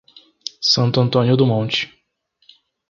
Santo 0.63 0.99
Antônio 0.99 1.37
do 1.37 1.45
Monte 1.45 1.93